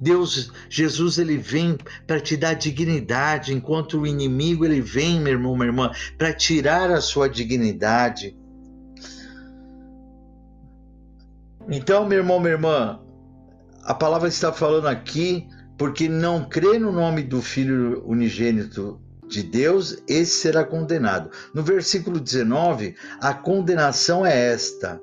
Deus, 0.00 0.52
Jesus, 0.68 1.18
ele 1.18 1.36
vem 1.36 1.76
para 2.06 2.20
te 2.20 2.36
dar 2.36 2.54
dignidade, 2.54 3.52
enquanto 3.52 3.98
o 3.98 4.06
inimigo 4.06 4.64
ele 4.64 4.80
vem, 4.80 5.20
meu 5.20 5.32
irmão, 5.32 5.56
minha 5.56 5.66
irmã, 5.66 5.90
para 6.16 6.32
tirar 6.32 6.92
a 6.92 7.00
sua 7.00 7.28
dignidade. 7.28 8.36
Então, 11.68 12.06
meu 12.06 12.18
irmão, 12.18 12.38
minha 12.38 12.52
irmã, 12.52 13.00
a 13.84 13.94
palavra 13.94 14.28
está 14.28 14.52
falando 14.52 14.86
aqui 14.86 15.48
porque 15.78 16.08
não 16.08 16.46
crê 16.48 16.78
no 16.78 16.92
nome 16.92 17.22
do 17.22 17.40
Filho 17.40 18.04
unigênito 18.06 19.00
de 19.26 19.42
Deus, 19.42 19.96
esse 20.06 20.36
será 20.36 20.62
condenado. 20.64 21.30
No 21.54 21.62
versículo 21.62 22.20
19, 22.20 22.94
a 23.20 23.32
condenação 23.32 24.24
é 24.26 24.52
esta: 24.52 25.00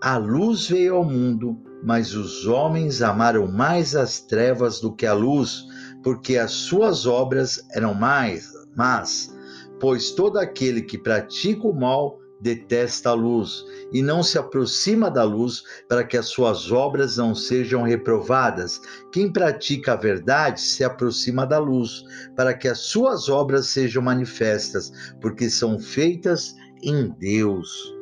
a 0.00 0.16
luz 0.16 0.68
veio 0.68 0.94
ao 0.94 1.04
mundo, 1.04 1.60
mas 1.82 2.14
os 2.14 2.46
homens 2.46 3.02
amaram 3.02 3.50
mais 3.50 3.96
as 3.96 4.20
trevas 4.20 4.80
do 4.80 4.94
que 4.94 5.04
a 5.04 5.12
luz, 5.12 5.64
porque 6.04 6.36
as 6.38 6.52
suas 6.52 7.06
obras 7.06 7.66
eram 7.72 7.92
mais 7.92 8.52
más. 8.76 9.36
Pois 9.80 10.12
todo 10.12 10.38
aquele 10.38 10.82
que 10.82 10.96
pratica 10.96 11.66
o 11.66 11.74
mal 11.74 12.18
detesta 12.40 13.10
a 13.10 13.14
luz 13.14 13.64
e 13.92 14.02
não 14.02 14.22
se 14.22 14.38
aproxima 14.38 15.10
da 15.10 15.24
luz 15.24 15.62
para 15.88 16.04
que 16.04 16.16
as 16.16 16.26
suas 16.26 16.70
obras 16.70 17.16
não 17.16 17.34
sejam 17.34 17.82
reprovadas. 17.82 18.80
Quem 19.12 19.32
pratica 19.32 19.92
a 19.92 19.96
verdade 19.96 20.60
se 20.60 20.84
aproxima 20.84 21.46
da 21.46 21.58
luz 21.58 22.04
para 22.36 22.54
que 22.54 22.68
as 22.68 22.78
suas 22.78 23.28
obras 23.28 23.66
sejam 23.66 24.02
manifestas, 24.02 24.92
porque 25.20 25.50
são 25.50 25.78
feitas 25.78 26.54
em 26.82 27.08
Deus. 27.18 27.94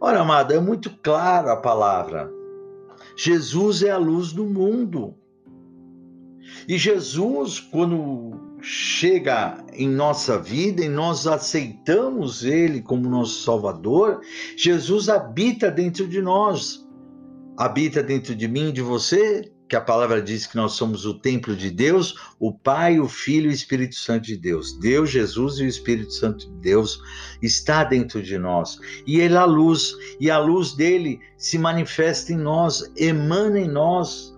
Ora, 0.00 0.20
amada, 0.20 0.54
é 0.54 0.60
muito 0.60 0.90
clara 1.02 1.52
a 1.52 1.56
palavra. 1.56 2.32
Jesus 3.16 3.82
é 3.82 3.90
a 3.90 3.98
luz 3.98 4.32
do 4.32 4.44
mundo. 4.44 5.14
E 6.68 6.78
Jesus, 6.78 7.58
quando 7.58 8.47
chega 8.60 9.64
em 9.72 9.88
nossa 9.88 10.38
vida 10.38 10.84
e 10.84 10.88
nós 10.88 11.26
aceitamos 11.26 12.44
Ele 12.44 12.82
como 12.82 13.08
nosso 13.08 13.42
Salvador, 13.44 14.20
Jesus 14.56 15.08
habita 15.08 15.70
dentro 15.70 16.06
de 16.06 16.20
nós. 16.20 16.86
Habita 17.56 18.02
dentro 18.02 18.34
de 18.34 18.46
mim, 18.46 18.72
de 18.72 18.80
você, 18.80 19.50
que 19.68 19.76
a 19.76 19.80
palavra 19.80 20.22
diz 20.22 20.46
que 20.46 20.56
nós 20.56 20.72
somos 20.72 21.04
o 21.04 21.14
templo 21.14 21.54
de 21.54 21.70
Deus, 21.70 22.14
o 22.38 22.52
Pai, 22.52 22.98
o 22.98 23.08
Filho 23.08 23.46
e 23.46 23.48
o 23.48 23.52
Espírito 23.52 23.96
Santo 23.96 24.26
de 24.26 24.36
Deus. 24.36 24.78
Deus, 24.78 25.10
Jesus 25.10 25.58
e 25.58 25.64
o 25.64 25.66
Espírito 25.66 26.12
Santo 26.12 26.48
de 26.48 26.56
Deus 26.60 27.00
está 27.42 27.84
dentro 27.84 28.22
de 28.22 28.38
nós. 28.38 28.78
E 29.06 29.20
Ele 29.20 29.34
é 29.34 29.38
a 29.38 29.44
luz, 29.44 29.94
e 30.18 30.30
a 30.30 30.38
luz 30.38 30.72
dele 30.72 31.20
se 31.36 31.58
manifesta 31.58 32.32
em 32.32 32.38
nós, 32.38 32.90
emana 32.96 33.60
em 33.60 33.68
nós, 33.68 34.34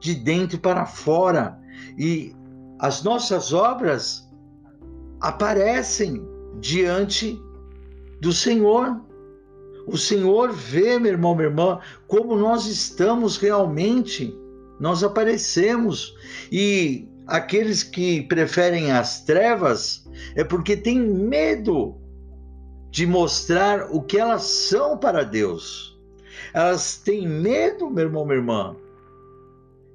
de 0.00 0.14
dentro 0.14 0.58
para 0.58 0.86
fora. 0.86 1.56
E 1.96 2.34
as 2.84 3.02
nossas 3.02 3.50
obras 3.54 4.28
aparecem 5.18 6.22
diante 6.60 7.40
do 8.20 8.30
Senhor. 8.30 9.00
O 9.86 9.96
Senhor 9.96 10.52
vê, 10.52 10.98
meu 10.98 11.12
irmão, 11.12 11.34
minha 11.34 11.48
irmã, 11.48 11.80
como 12.06 12.36
nós 12.36 12.66
estamos 12.66 13.38
realmente 13.38 14.38
nós 14.78 15.02
aparecemos. 15.02 16.14
E 16.52 17.08
aqueles 17.26 17.82
que 17.82 18.20
preferem 18.24 18.92
as 18.92 19.24
trevas 19.24 20.06
é 20.36 20.44
porque 20.44 20.76
têm 20.76 21.00
medo 21.00 21.96
de 22.90 23.06
mostrar 23.06 23.88
o 23.90 24.02
que 24.02 24.18
elas 24.18 24.42
são 24.42 24.98
para 24.98 25.24
Deus. 25.24 25.98
Elas 26.52 26.98
têm 26.98 27.26
medo, 27.26 27.88
meu 27.88 28.04
irmão, 28.04 28.26
minha 28.26 28.36
irmã, 28.36 28.76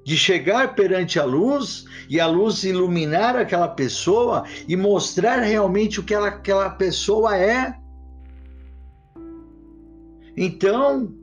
de 0.04 0.18
chegar 0.18 0.76
perante 0.76 1.20
a 1.20 1.24
luz 1.24 1.86
e 2.10 2.20
a 2.20 2.28
luz 2.28 2.64
iluminar 2.64 3.36
aquela 3.36 3.68
pessoa 3.68 4.44
e 4.68 4.76
mostrar 4.76 5.40
realmente 5.40 6.00
o 6.00 6.04
que 6.04 6.14
ela, 6.14 6.30
aquela 6.30 6.70
pessoa 6.72 7.38
é. 7.38 7.76
Então, 10.36 11.14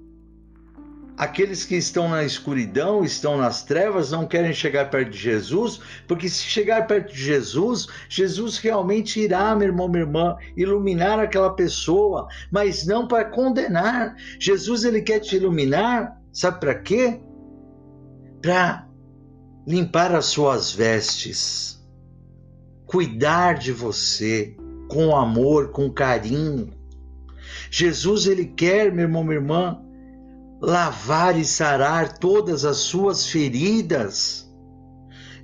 aqueles 1.17 1.65
que 1.65 1.77
estão 1.77 2.09
na 2.09 2.25
escuridão, 2.25 3.03
estão 3.03 3.39
nas 3.39 3.65
trevas, 3.65 4.11
não 4.11 4.27
querem 4.27 4.53
chegar 4.53 4.91
perto 4.91 5.11
de 5.11 5.19
Jesus, 5.19 5.81
porque 6.07 6.29
se 6.29 6.43
chegar 6.43 6.87
perto 6.87 7.13
de 7.13 7.25
Jesus, 7.25 7.87
Jesus 8.09 8.59
realmente 8.59 9.21
irá, 9.21 9.55
meu 9.57 9.69
irmão, 9.69 9.89
minha 9.89 10.05
irmã, 10.05 10.37
iluminar 10.57 11.19
aquela 11.19 11.51
pessoa, 11.51 12.29
mas 12.51 12.87
não 12.87 13.09
para 13.09 13.25
condenar. 13.25 14.15
Jesus 14.39 14.85
ele 14.85 15.01
quer 15.01 15.21
te 15.21 15.37
iluminar, 15.37 16.21
sabe 16.33 16.61
para 16.61 16.75
quê? 16.75 17.21
Para 18.41 18.89
limpar 19.67 20.15
as 20.15 20.27
suas 20.27 20.73
vestes, 20.73 21.85
cuidar 22.87 23.55
de 23.55 23.73
você 23.73 24.57
com 24.89 25.17
amor, 25.17 25.71
com 25.71 25.91
carinho. 25.91 26.73
Jesus 27.71 28.27
ele 28.27 28.47
quer, 28.47 28.93
meu 28.93 29.05
irmão, 29.05 29.25
minha 29.25 29.37
irmã, 29.37 29.83
lavar 30.61 31.39
e 31.39 31.45
sarar 31.45 32.19
todas 32.19 32.65
as 32.65 32.79
suas 32.79 33.27
feridas. 33.27 34.49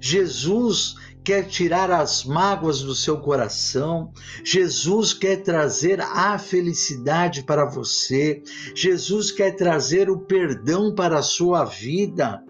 Jesus 0.01 0.95
quer 1.25 1.47
tirar 1.47 1.91
as 1.91 2.25
mágoas 2.25 2.83
do 2.83 2.95
seu 2.95 3.19
coração. 3.19 4.13
Jesus 4.45 5.13
quer 5.13 5.43
trazer 5.43 6.01
a 6.01 6.39
felicidade 6.39 7.43
para 7.43 7.65
você. 7.65 8.43
Jesus 8.75 9.31
quer 9.31 9.55
trazer 9.55 10.11
o 10.11 10.19
perdão 10.19 10.95
para 10.95 11.19
a 11.19 11.23
sua 11.23 11.65
vida. 11.65 12.43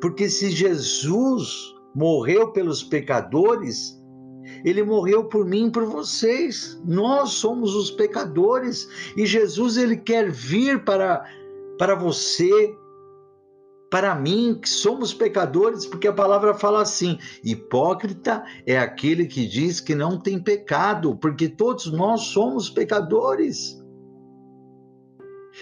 Porque 0.00 0.28
se 0.28 0.50
Jesus 0.50 1.74
morreu 1.94 2.52
pelos 2.52 2.82
pecadores, 2.82 4.00
ele 4.64 4.82
morreu 4.82 5.24
por 5.24 5.44
mim 5.44 5.66
e 5.66 5.70
por 5.70 5.84
vocês. 5.84 6.80
Nós 6.84 7.30
somos 7.30 7.74
os 7.74 7.90
pecadores 7.90 8.88
e 9.16 9.26
Jesus 9.26 9.76
ele 9.76 9.96
quer 9.96 10.30
vir 10.30 10.84
para 10.84 11.24
para 11.78 11.94
você, 11.94 12.76
para 13.90 14.14
mim, 14.14 14.58
que 14.60 14.68
somos 14.68 15.12
pecadores, 15.12 15.84
porque 15.84 16.06
a 16.06 16.12
palavra 16.12 16.54
fala 16.54 16.82
assim: 16.82 17.18
hipócrita 17.42 18.44
é 18.66 18.78
aquele 18.78 19.26
que 19.26 19.46
diz 19.46 19.80
que 19.80 19.94
não 19.94 20.18
tem 20.18 20.38
pecado, 20.38 21.16
porque 21.16 21.48
todos 21.48 21.90
nós 21.90 22.22
somos 22.22 22.70
pecadores. 22.70 23.81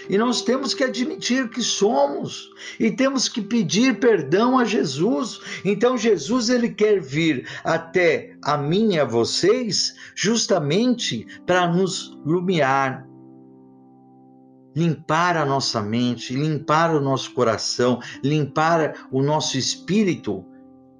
E 0.08 0.16
nós 0.16 0.42
temos 0.42 0.74
que 0.74 0.84
admitir 0.84 1.48
que 1.50 1.62
somos 1.62 2.50
e 2.78 2.90
temos 2.90 3.28
que 3.28 3.42
pedir 3.42 3.98
perdão 4.00 4.58
a 4.58 4.64
Jesus. 4.64 5.40
Então 5.64 5.96
Jesus 5.96 6.48
ele 6.48 6.70
quer 6.70 7.00
vir 7.00 7.48
até 7.64 8.36
a 8.42 8.56
mim 8.56 8.94
e 8.94 9.00
a 9.00 9.04
vocês 9.04 9.94
justamente 10.14 11.26
para 11.46 11.66
nos 11.68 12.18
lumiar, 12.24 13.06
limpar 14.74 15.36
a 15.36 15.44
nossa 15.44 15.82
mente, 15.82 16.34
limpar 16.34 16.94
o 16.94 17.00
nosso 17.00 17.32
coração, 17.32 18.00
limpar 18.22 19.08
o 19.10 19.22
nosso 19.22 19.58
espírito, 19.58 20.44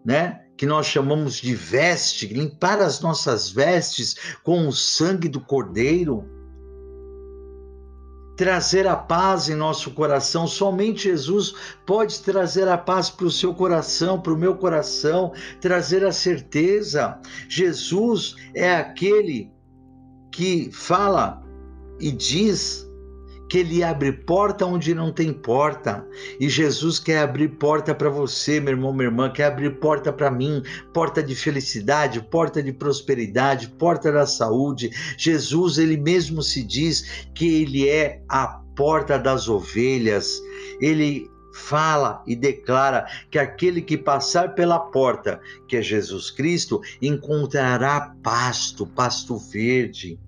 né? 0.05 0.43
Que 0.57 0.67
nós 0.67 0.87
chamamos 0.87 1.37
de 1.37 1.55
veste, 1.55 2.27
limpar 2.27 2.81
as 2.81 3.01
nossas 3.01 3.51
vestes 3.51 4.15
com 4.43 4.69
o 4.69 4.73
sangue 4.73 5.29
do 5.29 5.41
Cordeiro. 5.41 6.40
Trazer 8.41 8.87
a 8.87 8.97
paz 8.97 9.51
em 9.51 9.55
nosso 9.55 9.91
coração, 9.91 10.47
somente 10.47 11.03
Jesus 11.03 11.55
pode 11.85 12.21
trazer 12.21 12.67
a 12.69 12.79
paz 12.79 13.11
para 13.11 13.27
o 13.27 13.31
seu 13.31 13.53
coração, 13.53 14.19
para 14.19 14.33
o 14.33 14.39
meu 14.39 14.57
coração, 14.57 15.35
trazer 15.61 16.03
a 16.07 16.11
certeza. 16.11 17.21
Jesus 17.51 18.37
é 18.55 18.75
aquele 18.77 19.53
que 20.33 20.71
fala 20.73 21.43
e 22.01 22.11
diz 22.11 22.90
que 23.51 23.59
ele 23.59 23.83
abre 23.83 24.13
porta 24.13 24.65
onde 24.65 24.95
não 24.95 25.13
tem 25.13 25.33
porta. 25.33 26.07
E 26.39 26.49
Jesus 26.49 27.01
quer 27.01 27.19
abrir 27.19 27.49
porta 27.49 27.93
para 27.93 28.09
você, 28.09 28.61
meu 28.61 28.75
irmão, 28.75 28.93
minha 28.93 29.09
irmã, 29.09 29.29
quer 29.29 29.47
abrir 29.47 29.81
porta 29.81 30.13
para 30.13 30.31
mim, 30.31 30.63
porta 30.95 31.21
de 31.21 31.35
felicidade, 31.35 32.23
porta 32.23 32.63
de 32.63 32.73
prosperidade, 32.73 33.69
porta 33.71 34.13
da 34.13 34.25
saúde. 34.25 34.91
Jesus, 35.19 35.79
ele 35.79 35.97
mesmo 35.97 36.45
se 36.45 36.63
diz 36.63 37.27
que 37.35 37.63
ele 37.63 37.89
é 37.89 38.23
a 38.29 38.47
porta 38.77 39.19
das 39.19 39.49
ovelhas. 39.49 40.41
Ele 40.81 41.29
fala 41.53 42.23
e 42.29 42.37
declara 42.37 43.05
que 43.33 43.39
aquele 43.39 43.83
que 43.83 43.99
passar 43.99 44.55
pela 44.55 44.79
porta, 44.79 45.41
que 45.67 45.77
é 45.77 45.83
Jesus 45.83 46.31
Cristo, 46.31 46.81
encontrará 47.03 48.15
pasto, 48.23 48.87
pasto 48.87 49.37
verde. 49.37 50.21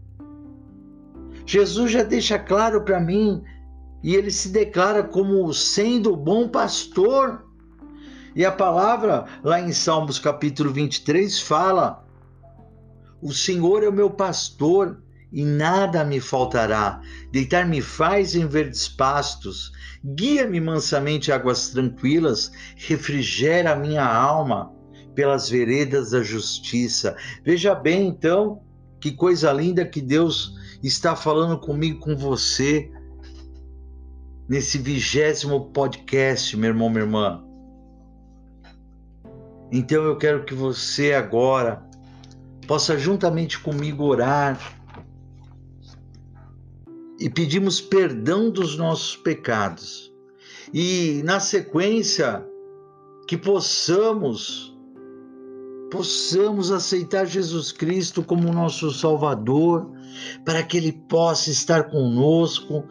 Jesus 1.44 1.90
já 1.90 2.02
deixa 2.02 2.38
claro 2.38 2.82
para 2.82 3.00
mim 3.00 3.42
e 4.02 4.14
ele 4.14 4.30
se 4.30 4.48
declara 4.48 5.02
como 5.02 5.52
sendo 5.52 6.12
o 6.12 6.16
bom 6.16 6.48
pastor. 6.48 7.44
E 8.34 8.44
a 8.44 8.52
palavra 8.52 9.26
lá 9.44 9.60
em 9.60 9.72
Salmos 9.72 10.18
capítulo 10.18 10.72
23 10.72 11.40
fala: 11.40 12.04
O 13.20 13.32
Senhor 13.32 13.82
é 13.82 13.88
o 13.88 13.92
meu 13.92 14.10
pastor 14.10 15.02
e 15.32 15.44
nada 15.44 16.04
me 16.04 16.20
faltará. 16.20 17.00
Deitar-me 17.30 17.80
faz 17.80 18.34
em 18.34 18.46
verdes 18.46 18.88
pastos, 18.88 19.72
guia-me 20.04 20.60
mansamente 20.60 21.30
a 21.32 21.36
águas 21.36 21.70
tranquilas, 21.70 22.52
refrigera 22.76 23.72
a 23.72 23.76
minha 23.76 24.04
alma 24.04 24.72
pelas 25.14 25.48
veredas 25.48 26.10
da 26.10 26.22
justiça. 26.22 27.16
Veja 27.44 27.74
bem, 27.74 28.08
então, 28.08 28.62
que 29.00 29.12
coisa 29.12 29.52
linda 29.52 29.84
que 29.84 30.00
Deus 30.00 30.54
está 30.82 31.14
falando 31.14 31.58
comigo, 31.58 32.00
com 32.00 32.16
você, 32.16 32.90
nesse 34.48 34.78
vigésimo 34.78 35.70
podcast, 35.72 36.56
meu 36.56 36.70
irmão, 36.70 36.90
minha 36.90 37.04
irmã. 37.04 37.44
Então 39.70 40.02
eu 40.02 40.16
quero 40.16 40.44
que 40.44 40.54
você 40.54 41.14
agora 41.14 41.82
possa 42.66 42.98
juntamente 42.98 43.58
comigo 43.58 44.04
orar 44.04 44.58
e 47.18 47.30
pedimos 47.30 47.80
perdão 47.80 48.50
dos 48.50 48.76
nossos 48.76 49.16
pecados. 49.16 50.12
E 50.74 51.22
na 51.24 51.40
sequência 51.40 52.44
que 53.26 53.36
possamos 53.36 54.72
possamos 55.90 56.72
aceitar 56.72 57.26
Jesus 57.26 57.70
Cristo 57.70 58.22
como 58.22 58.50
nosso 58.50 58.90
Salvador, 58.90 59.90
para 60.44 60.62
que 60.62 60.76
Ele 60.76 60.92
possa 60.92 61.50
estar 61.50 61.84
conosco, 61.84 62.84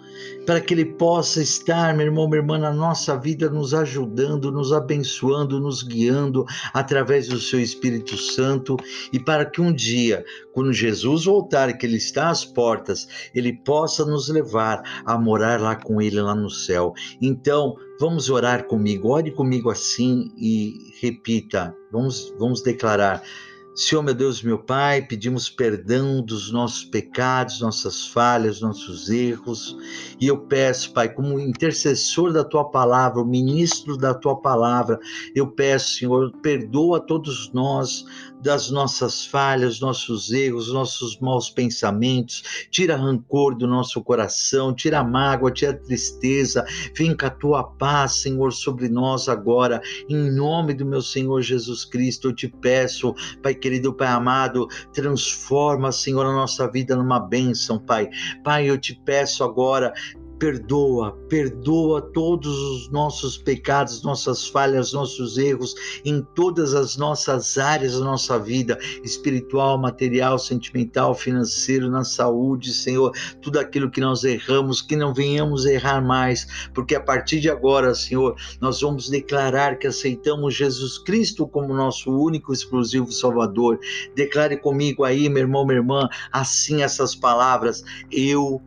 para 0.45 0.59
que 0.59 0.73
Ele 0.73 0.85
possa 0.85 1.41
estar, 1.41 1.95
meu 1.95 2.05
irmão, 2.05 2.27
minha 2.27 2.41
irmã, 2.41 2.57
na 2.57 2.73
nossa 2.73 3.17
vida, 3.17 3.49
nos 3.49 3.73
ajudando, 3.73 4.51
nos 4.51 4.71
abençoando, 4.71 5.59
nos 5.59 5.83
guiando 5.83 6.45
através 6.73 7.27
do 7.27 7.39
Seu 7.39 7.59
Espírito 7.59 8.17
Santo, 8.17 8.77
e 9.11 9.19
para 9.19 9.45
que 9.45 9.61
um 9.61 9.73
dia, 9.73 10.23
quando 10.53 10.73
Jesus 10.73 11.25
voltar, 11.25 11.77
que 11.77 11.85
Ele 11.85 11.97
está 11.97 12.29
às 12.29 12.45
portas, 12.45 13.07
Ele 13.33 13.53
possa 13.53 14.05
nos 14.05 14.29
levar 14.29 14.81
a 15.05 15.17
morar 15.17 15.59
lá 15.59 15.75
com 15.75 16.01
Ele, 16.01 16.21
lá 16.21 16.35
no 16.35 16.49
céu. 16.49 16.93
Então, 17.21 17.75
Vamos 18.01 18.31
orar 18.31 18.65
comigo, 18.65 19.09
ore 19.09 19.29
comigo 19.29 19.69
assim 19.69 20.31
e 20.35 20.91
repita. 20.99 21.71
Vamos, 21.91 22.33
vamos 22.39 22.63
declarar. 22.63 23.21
Senhor, 23.73 24.03
meu 24.03 24.13
Deus, 24.13 24.43
meu 24.43 24.59
Pai, 24.59 25.01
pedimos 25.01 25.49
perdão 25.49 26.21
dos 26.21 26.51
nossos 26.51 26.83
pecados, 26.83 27.61
nossas 27.61 28.05
falhas, 28.05 28.59
nossos 28.59 29.09
erros. 29.09 29.77
E 30.19 30.27
eu 30.27 30.39
peço, 30.39 30.91
Pai, 30.91 31.07
como 31.07 31.39
intercessor 31.39 32.33
da 32.33 32.43
tua 32.43 32.69
palavra, 32.69 33.23
ministro 33.23 33.95
da 33.95 34.13
tua 34.13 34.35
palavra, 34.35 34.99
eu 35.33 35.47
peço, 35.47 35.95
Senhor, 35.95 36.33
perdoa 36.41 36.99
todos 36.99 37.49
nós 37.53 38.05
das 38.41 38.69
nossas 38.69 39.25
falhas, 39.25 39.79
nossos 39.79 40.31
erros, 40.31 40.71
nossos 40.73 41.19
maus 41.19 41.49
pensamentos, 41.49 42.67
tira 42.69 42.95
rancor 42.95 43.55
do 43.55 43.67
nosso 43.67 44.01
coração, 44.03 44.73
tira 44.73 45.03
mágoa, 45.03 45.51
tira 45.51 45.73
tristeza, 45.73 46.65
vem 46.95 47.15
com 47.15 47.25
a 47.25 47.29
tua 47.29 47.63
paz, 47.63 48.15
Senhor, 48.15 48.51
sobre 48.51 48.89
nós 48.89 49.29
agora, 49.29 49.81
em 50.09 50.31
nome 50.31 50.73
do 50.73 50.85
meu 50.85 51.01
Senhor 51.01 51.41
Jesus 51.41 51.85
Cristo, 51.85 52.29
eu 52.29 52.35
te 52.35 52.47
peço, 52.47 53.13
Pai 53.41 53.53
querido, 53.53 53.93
Pai 53.93 54.07
amado, 54.07 54.67
transforma, 54.93 55.91
Senhor, 55.91 56.25
a 56.25 56.33
nossa 56.33 56.69
vida 56.69 56.95
numa 56.95 57.19
bênção, 57.19 57.79
Pai. 57.79 58.09
Pai, 58.43 58.69
eu 58.69 58.77
te 58.77 58.95
peço 58.95 59.43
agora, 59.43 59.93
perdoa, 60.41 61.11
perdoa 61.29 62.01
todos 62.01 62.51
os 62.51 62.89
nossos 62.89 63.37
pecados, 63.37 64.01
nossas 64.01 64.47
falhas, 64.47 64.91
nossos 64.91 65.37
erros 65.37 65.75
em 66.03 66.25
todas 66.33 66.73
as 66.73 66.97
nossas 66.97 67.59
áreas 67.59 67.93
da 67.93 68.03
nossa 68.03 68.39
vida, 68.39 68.75
espiritual, 69.03 69.77
material, 69.77 70.39
sentimental, 70.39 71.13
financeiro, 71.13 71.91
na 71.91 72.03
saúde, 72.03 72.73
Senhor, 72.73 73.11
tudo 73.39 73.59
aquilo 73.59 73.91
que 73.91 74.01
nós 74.01 74.23
erramos, 74.23 74.81
que 74.81 74.95
não 74.95 75.13
venhamos 75.13 75.67
errar 75.67 76.01
mais, 76.01 76.47
porque 76.73 76.95
a 76.95 77.01
partir 77.01 77.39
de 77.39 77.47
agora, 77.51 77.93
Senhor, 77.93 78.35
nós 78.59 78.81
vamos 78.81 79.11
declarar 79.11 79.77
que 79.77 79.85
aceitamos 79.85 80.55
Jesus 80.55 80.97
Cristo 80.97 81.47
como 81.47 81.71
nosso 81.71 82.09
único 82.11 82.51
exclusivo 82.51 83.11
Salvador. 83.11 83.79
Declare 84.15 84.57
comigo 84.57 85.03
aí, 85.03 85.29
meu 85.29 85.43
irmão, 85.43 85.67
minha 85.67 85.77
irmã, 85.77 86.09
assim 86.31 86.81
essas 86.81 87.13
palavras: 87.13 87.83
eu 88.11 88.59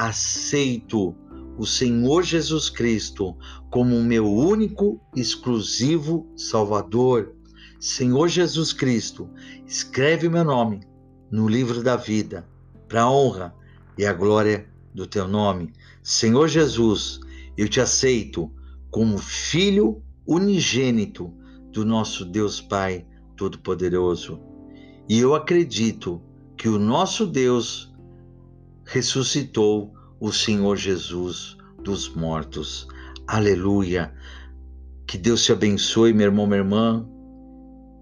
aceito 0.00 1.14
o 1.58 1.66
Senhor 1.66 2.22
Jesus 2.22 2.70
Cristo 2.70 3.36
como 3.70 3.94
o 3.94 4.02
meu 4.02 4.26
único, 4.26 4.98
exclusivo 5.14 6.26
Salvador. 6.34 7.34
Senhor 7.78 8.28
Jesus 8.28 8.72
Cristo, 8.72 9.28
escreve 9.66 10.26
meu 10.26 10.42
nome 10.42 10.80
no 11.30 11.46
livro 11.46 11.82
da 11.82 11.96
vida, 11.96 12.48
para 12.88 13.02
a 13.02 13.10
honra 13.10 13.54
e 13.98 14.06
a 14.06 14.12
glória 14.14 14.66
do 14.94 15.06
teu 15.06 15.28
nome. 15.28 15.70
Senhor 16.02 16.48
Jesus, 16.48 17.20
eu 17.54 17.68
te 17.68 17.78
aceito 17.78 18.50
como 18.90 19.18
filho 19.18 20.02
unigênito 20.26 21.30
do 21.70 21.84
nosso 21.84 22.24
Deus 22.24 22.58
Pai 22.58 23.06
Todo-Poderoso. 23.36 24.40
E 25.06 25.18
eu 25.18 25.34
acredito 25.34 26.22
que 26.56 26.70
o 26.70 26.78
nosso 26.78 27.26
Deus 27.26 27.89
ressuscitou 28.90 29.94
o 30.18 30.32
Senhor 30.32 30.76
Jesus 30.76 31.56
dos 31.80 32.08
mortos. 32.08 32.88
Aleluia. 33.24 34.12
Que 35.06 35.16
Deus 35.16 35.44
te 35.44 35.52
abençoe, 35.52 36.12
meu 36.12 36.26
irmão, 36.26 36.44
minha 36.44 36.58
irmã. 36.58 37.08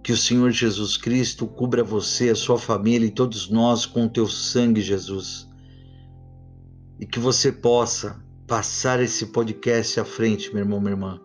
Que 0.02 0.12
o 0.12 0.16
Senhor 0.16 0.50
Jesus 0.50 0.96
Cristo 0.96 1.46
cubra 1.46 1.84
você, 1.84 2.30
a 2.30 2.34
sua 2.34 2.58
família 2.58 3.06
e 3.06 3.10
todos 3.10 3.50
nós 3.50 3.84
com 3.84 4.06
o 4.06 4.08
teu 4.08 4.26
sangue, 4.26 4.80
Jesus. 4.80 5.46
E 6.98 7.04
que 7.04 7.18
você 7.18 7.52
possa 7.52 8.24
passar 8.46 8.98
esse 8.98 9.26
podcast 9.26 10.00
à 10.00 10.06
frente, 10.06 10.48
meu 10.54 10.60
irmão, 10.62 10.80
minha 10.80 10.92
irmã. 10.92 11.20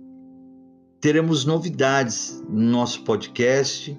teremos 0.99 1.45
novidades 1.45 2.43
no 2.49 2.71
nosso 2.71 3.03
podcast. 3.03 3.95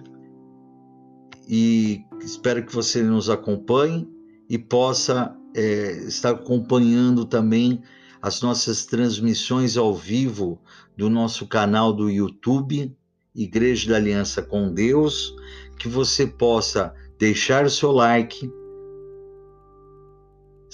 E 1.49 2.05
espero 2.21 2.67
que 2.67 2.75
você 2.75 3.01
nos 3.01 3.31
acompanhe 3.31 4.09
e 4.51 4.59
possa 4.59 5.37
é, 5.55 5.93
estar 6.09 6.31
acompanhando 6.31 7.25
também 7.25 7.81
as 8.21 8.43
nossas 8.43 8.85
transmissões 8.85 9.77
ao 9.77 9.95
vivo 9.95 10.61
do 10.97 11.09
nosso 11.09 11.47
canal 11.47 11.93
do 11.93 12.11
YouTube, 12.11 12.93
Igreja 13.37 13.91
da 13.91 13.97
Aliança 13.99 14.43
com 14.43 14.75
Deus, 14.75 15.33
que 15.79 15.87
você 15.87 16.27
possa 16.27 16.93
deixar 17.21 17.65
o 17.65 17.71
seu 17.71 17.93
like, 17.93 18.51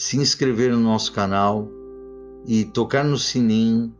se 0.02 0.16
inscrever 0.16 0.72
no 0.72 0.80
nosso 0.80 1.12
canal 1.12 1.70
e 2.44 2.64
tocar 2.64 3.04
no 3.04 3.16
sininho 3.16 3.94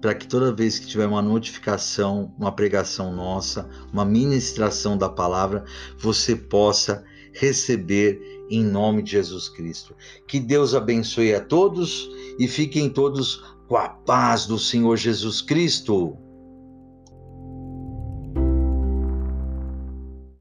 para 0.00 0.14
que 0.14 0.24
toda 0.24 0.54
vez 0.54 0.78
que 0.78 0.86
tiver 0.86 1.08
uma 1.08 1.20
notificação, 1.20 2.32
uma 2.38 2.52
pregação 2.52 3.12
nossa, 3.12 3.68
uma 3.92 4.04
ministração 4.04 4.96
da 4.96 5.08
palavra, 5.08 5.64
você 5.98 6.36
possa 6.36 7.04
receber 7.32 8.20
em 8.48 8.64
nome 8.64 9.02
de 9.02 9.10
Jesus 9.10 9.48
Cristo. 9.48 9.96
Que 10.28 10.38
Deus 10.38 10.76
abençoe 10.76 11.34
a 11.34 11.40
todos 11.40 12.08
e 12.38 12.46
fiquem 12.46 12.88
todos 12.88 13.42
com 13.66 13.76
a 13.76 13.88
paz 13.88 14.46
do 14.46 14.60
Senhor 14.60 14.96
Jesus 14.96 15.42
Cristo. 15.42 16.16